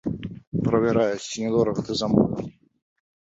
Правяраюць, 0.67 1.27
ці 1.29 1.43
не 1.45 1.51
дорага 1.55 1.85
ты 1.89 1.97
замовіў. 2.01 2.47